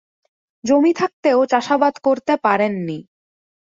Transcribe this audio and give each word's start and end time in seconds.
জমি 0.63 0.91
থাকতেও 0.93 1.39
চাষাবাদ 1.45 1.93
করতে 2.03 2.33
পারেননি। 2.43 2.97